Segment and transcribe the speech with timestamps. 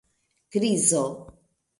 [0.51, 1.03] krizo